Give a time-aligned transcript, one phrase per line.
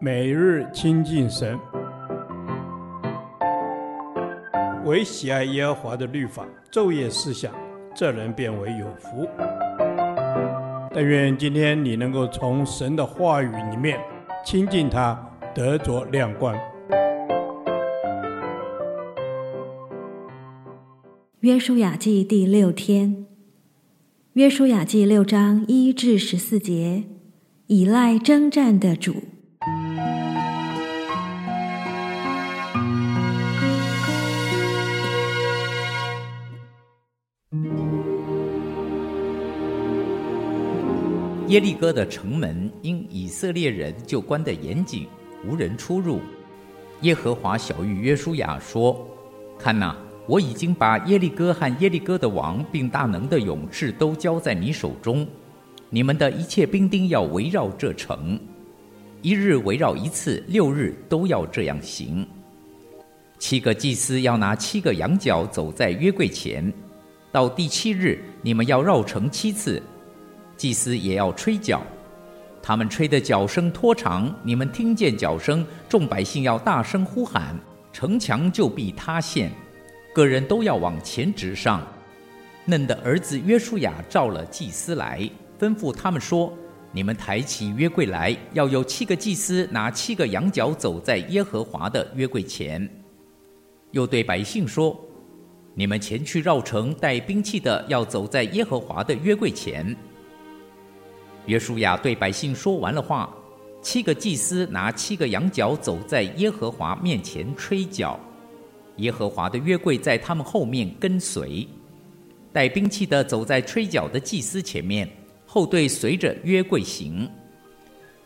[0.00, 1.58] 每日亲近神，
[4.84, 7.52] 唯喜爱耶和华的律法，昼夜思想，
[7.94, 9.28] 这人便为有福。
[10.92, 13.98] 但愿今天你能够从神的话语里面
[14.44, 15.18] 亲近他，
[15.54, 16.56] 得着亮光。
[21.40, 23.26] 约书亚记第六天，
[24.34, 27.04] 约书亚记六章一至十四节，
[27.66, 29.14] 倚赖征战的主。
[41.54, 45.06] 耶利哥的城门因以色列人就关得严谨，
[45.46, 46.18] 无人出入。
[47.02, 49.08] 耶和华晓諭约书亚说
[49.56, 49.96] ：“看哪，
[50.26, 55.24] 我已经把耶利哥和耶利哥的王，并大能的勇士都交在你手中。
[55.90, 58.36] 你们的一切兵丁要围绕这城，
[59.22, 62.26] 一日围绕一次，六日都要这样行。
[63.38, 66.72] 七个祭司要拿七个羊角走在约柜前，
[67.30, 69.80] 到第七日，你们要绕城七次。”
[70.56, 71.82] 祭司也要吹角，
[72.62, 77.58] 他们吹的角声拖长，你们听见角声，众百姓要大声呼喊，
[77.92, 79.50] 城墙就必塌陷，
[80.14, 81.86] 个人都要往前直上。
[82.66, 86.50] 嫩的儿子约书亚召了祭司来，吩咐他们说
[86.92, 92.88] ：“你们抬起约柜来，要有七个祭司拿七个羊角走在耶和华的约柜前。”
[93.92, 94.98] 又对百姓说
[95.74, 99.94] ：“你们前去绕城，带兵器的要走在耶和华的约柜前。”
[101.46, 103.32] 约书亚对百姓说完了话，
[103.82, 108.18] 七个祭司拿七个羊角走在耶和华面前吹角，
[108.96, 111.68] 耶和华的约柜在他们后面跟随，
[112.50, 115.06] 带兵器的走在吹角的祭司前面，
[115.44, 117.28] 后队随着约柜行。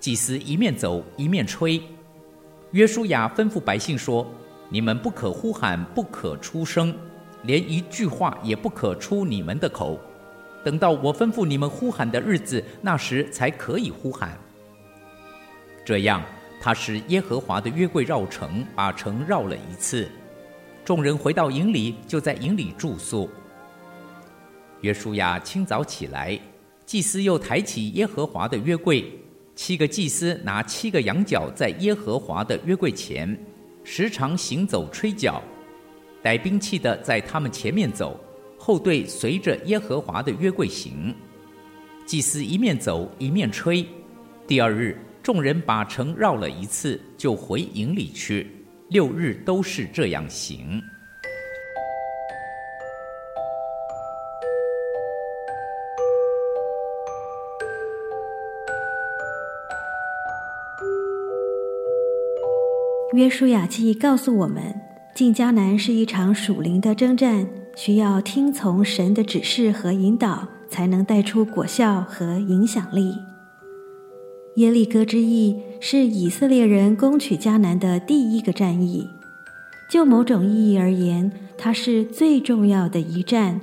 [0.00, 1.80] 祭司一面走一面吹。
[2.70, 4.26] 约书亚吩咐百姓说
[4.70, 6.94] ：“你们不可呼喊，不可出声，
[7.42, 10.00] 连一句话也不可出你们的口。”
[10.64, 14.38] 等到我吩咐你们呼喊的日子，那时才可以呼喊。
[15.84, 16.22] 这样，
[16.60, 20.08] 他使耶和华的约柜绕城，把城绕了一次。
[20.84, 23.28] 众人回到营里，就在营里住宿。
[24.80, 26.38] 约书亚清早起来，
[26.84, 29.12] 祭司又抬起耶和华的约柜，
[29.54, 33.36] 七个祭司拿七个羊角在耶和华的约柜前，
[33.84, 35.42] 时常行走吹角，
[36.22, 38.18] 带兵器的在他们前面走。
[38.64, 41.12] 后队随着耶和华的约柜行，
[42.06, 43.84] 祭司一面走一面吹。
[44.46, 48.64] 第二日，众人把城绕了一次，就回营里去。
[48.90, 50.80] 六日都是这样行。
[63.14, 64.80] 约书亚记告诉我们，
[65.16, 67.61] 进迦南是一场属灵的征战。
[67.74, 73.14] 需要听从神的指示和引导，才能带出果效和影响力。
[74.56, 79.08] 耶利哥之役是以色列人攻取迦南的第一个战役，
[79.90, 83.60] 就某种意义而言，它是最重要的一战，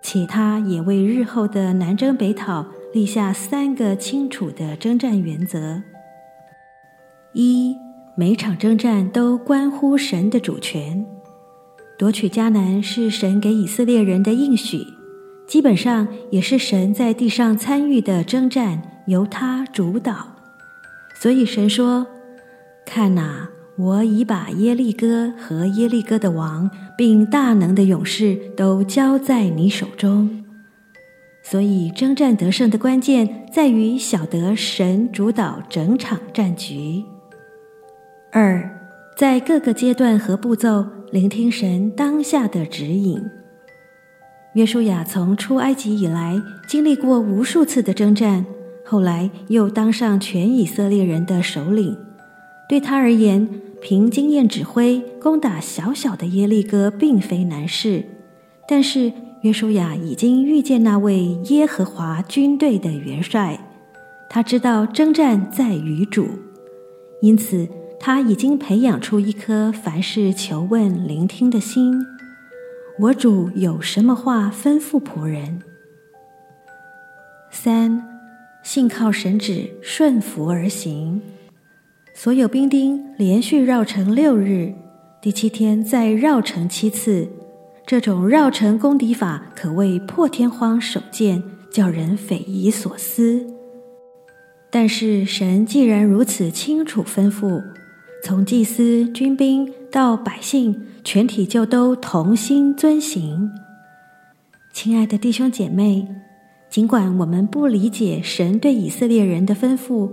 [0.00, 5.82] 且它也为日后的南征北讨立下三个清楚的征战原则：
[7.34, 7.76] 一，
[8.16, 11.04] 每场征战都关乎神的主权。
[12.00, 14.86] 夺取迦南是神给以色列人的应许，
[15.46, 20.28] 基本上也是神在地上参与的征战，由他主导。
[21.14, 22.06] 所以神说
[22.88, 30.42] ：“看哪，我已把耶利哥和耶利哥的王，并大能的勇士都交在你手中。”
[31.44, 37.04] 所以征战得胜的关键在于晓得神主导整场战局。
[38.32, 38.79] 二，
[39.20, 40.86] 在各个阶段和步骤。
[41.12, 43.20] 聆听神当下的指引。
[44.54, 48.46] 约书亚从出埃及以来，经历过无数次的征战，
[48.82, 51.94] 后来又当上全以色列人的首领。
[52.66, 53.46] 对他而言，
[53.82, 58.02] 凭经验指挥攻打小小的耶利哥，并非难事。
[58.66, 59.12] 但是
[59.42, 63.60] 约书亚已经遇见那位耶和华军队的元帅，
[64.30, 66.26] 他知道征战在于主，
[67.20, 67.68] 因此。
[68.02, 71.94] 他已经培养出一颗凡事求问、聆听的心。
[72.98, 75.60] 我主有什么话吩咐仆人？
[77.50, 78.02] 三，
[78.62, 81.20] 信靠神旨，顺服而行。
[82.14, 84.72] 所有兵丁连续绕城六日，
[85.20, 87.28] 第七天再绕城七次。
[87.86, 93.46] 这种绕城攻敌法可谓破天荒首见，叫人匪夷所思。
[94.70, 97.60] 但是神既然如此清楚吩咐，
[98.22, 103.50] 从祭司、军兵到百姓，全体就都同心遵行。
[104.72, 106.06] 亲爱的弟兄姐妹，
[106.68, 110.10] 尽管我们不理解神对以色列人的吩咐，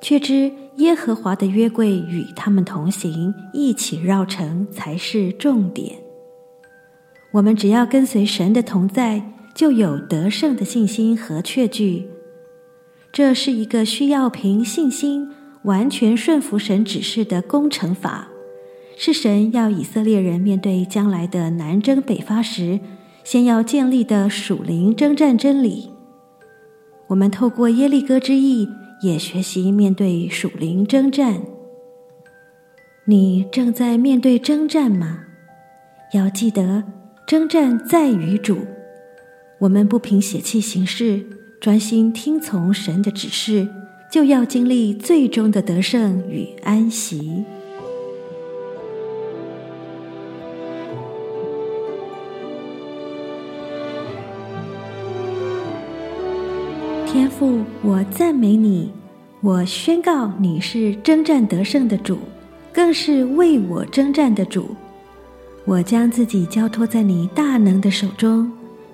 [0.00, 5.96] 却知耶和华的约柜与他们同行，一起绕城才是重点。
[7.32, 9.22] 我们只要跟随神的同在，
[9.54, 12.08] 就有得胜的信心和确据。
[13.12, 15.28] 这是一个需要凭信心
[15.68, 18.28] 完全顺服神指示的工程法，
[18.96, 22.80] 是神要以色列人面对将来的南征北伐时，
[23.22, 25.90] 先要建立的属灵征战真理。
[27.08, 28.66] 我们透过耶利哥之役，
[29.02, 31.42] 也学习面对属灵征战。
[33.04, 35.24] 你正在面对征战吗？
[36.14, 36.82] 要记得。
[37.26, 38.60] 征战在于主，
[39.58, 41.26] 我们不凭血气行事，
[41.60, 43.68] 专心听从神的指示，
[44.10, 47.44] 就要经历最终的得胜与安息。
[57.06, 58.90] 天父，我赞美你，
[59.42, 62.18] 我宣告你是征战得胜的主，
[62.72, 64.74] 更是为我征战的主。
[65.66, 68.50] 我将自己交托在你大能的手中，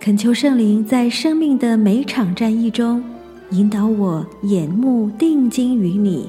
[0.00, 3.04] 恳求圣灵在生命的每场战役中
[3.50, 6.28] 引导我眼目定睛于你，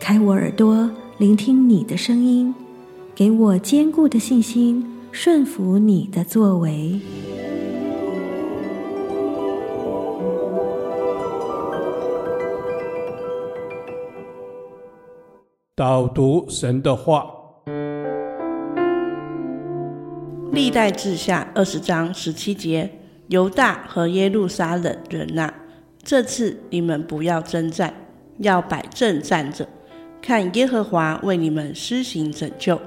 [0.00, 2.52] 开我耳朵聆听你的声音，
[3.14, 7.00] 给我坚固的信心，顺服你的作为。
[15.76, 17.30] 导读神的话。
[20.50, 22.90] 历代志下二十章十七节，
[23.28, 25.54] 犹大和耶路撒冷人哪，
[26.08, 27.92] 这次你们不要征战，
[28.38, 29.68] 要摆正站着，
[30.22, 32.80] 看耶和华为你们施行拯救，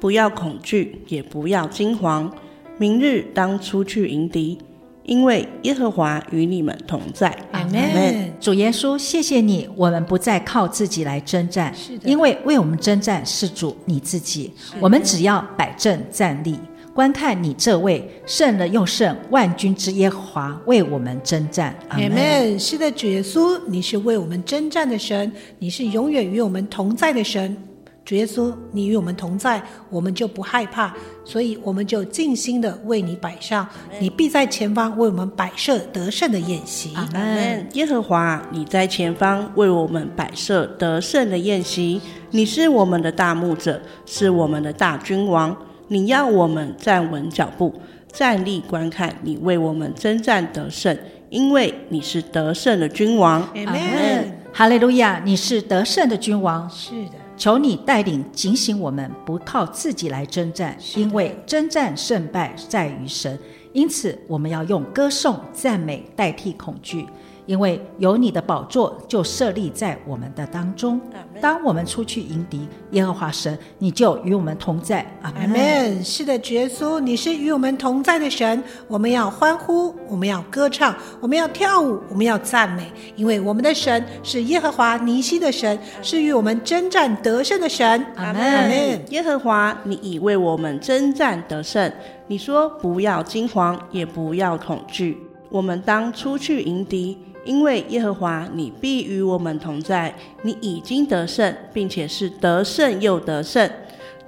[0.00, 2.28] 不要恐惧，也不要惊惶。
[2.76, 4.58] 明日当出去迎敌，
[5.04, 7.28] 因为耶和华与你们同在。
[7.52, 8.32] 阿门。
[8.40, 16.58] 主耶稣，谢谢你，我们不再靠自己来征战，是的，因为为我们征战是主你自己，我们只要摆正站立。
[16.96, 22.58] 观看你这位胜了又胜万军之耶和华为我们征战，阿门。
[22.58, 27.54] 是的，主耶稣，你是为我们征战的神，你是永远与我们同在的神。
[28.02, 33.68] 主耶稣，你与我们同在，我们就不害怕，所以我们就尽心的为你摆上，
[34.00, 36.94] 你必在前方为我们摆设得胜的宴席。
[36.94, 37.68] 阿门。
[37.74, 42.00] 耶和华，你在前方为我们摆设得胜的宴席，
[42.30, 45.54] 你是我们的大牧者，是我们的大君王。
[45.88, 47.72] 你要我们站稳脚步，
[48.12, 50.96] 站立观看你为我们征战得胜，
[51.30, 53.40] 因为你是得胜的君王。
[53.42, 54.32] 阿门。
[54.52, 55.20] 哈利路亚！
[55.24, 56.68] 你是得胜的君王。
[56.70, 57.12] 是的。
[57.36, 63.38] 求你带领警醒我们，不靠自己来征战，因为征战胜败在于神。
[63.74, 67.06] 因此，我们要用歌颂、赞美代替恐惧。
[67.46, 71.00] 因为有你的宝座就设立在我们的当中，
[71.40, 75.06] 当我们出去迎敌耶和华神，你就与我们同在。
[75.22, 76.04] 阿门。
[76.04, 78.62] 是的，主耶稣，你是与我们同在的神。
[78.88, 88.04] 我们要欢呼，我们要歌唱，我们要跳舞，我们要赞美，因为我们的神是耶和华尼西的神，是与我们征战得胜的神。
[88.16, 89.04] 阿门。
[89.10, 91.92] 耶和华，你已为我们征战得胜。
[92.26, 95.16] 你说不要惊慌，也不要恐惧，
[95.48, 97.16] 我们当出去迎敌。
[97.46, 100.12] 因为耶和华，你必与我们同在，
[100.42, 103.70] 你已经得胜，并且是得胜又得胜。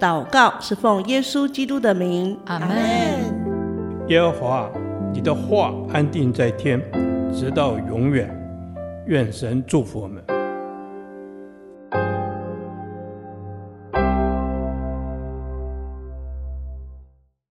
[0.00, 2.68] 祷告是奉耶稣基督的名，阿门。
[4.06, 4.70] 耶和华，
[5.12, 6.80] 你的话安定在天，
[7.34, 8.32] 直到永远。
[9.06, 10.37] 愿神祝福我们。